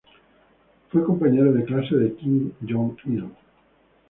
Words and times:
Fue 0.89 1.03
compañero 1.03 1.53
de 1.53 1.63
clase 1.63 1.93
de 1.95 2.15
Kim 2.15 2.51
Jong-il. 2.67 3.25